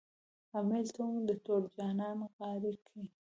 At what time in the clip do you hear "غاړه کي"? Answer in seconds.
2.35-3.01